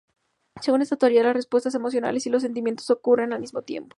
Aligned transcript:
Según 0.61 0.81
esta 0.81 0.95
teoría, 0.95 1.21
las 1.21 1.35
respuestas 1.35 1.75
emocionales 1.75 2.25
y 2.25 2.31
los 2.31 2.41
sentimientos 2.41 2.89
ocurren 2.89 3.33
al 3.33 3.39
mismo 3.41 3.61
tiempo. 3.61 3.89